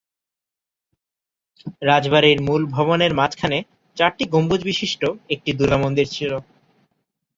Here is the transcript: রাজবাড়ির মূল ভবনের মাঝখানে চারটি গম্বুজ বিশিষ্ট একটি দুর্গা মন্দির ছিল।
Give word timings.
রাজবাড়ির 1.81 2.39
মূল 2.41 2.61
ভবনের 2.75 3.11
মাঝখানে 3.13 3.57
চারটি 3.97 4.23
গম্বুজ 4.33 4.61
বিশিষ্ট 4.63 5.01
একটি 5.33 5.49
দুর্গা 5.57 5.77
মন্দির 5.77 6.07
ছিল। 6.07 6.31